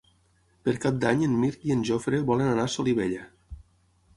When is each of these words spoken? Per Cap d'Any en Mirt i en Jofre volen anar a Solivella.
Per 0.69 0.73
Cap 0.85 0.95
d'Any 1.03 1.21
en 1.27 1.35
Mirt 1.43 1.67
i 1.71 1.75
en 1.75 1.83
Jofre 1.91 2.23
volen 2.31 2.51
anar 2.55 2.67
a 2.71 2.73
Solivella. 2.77 3.29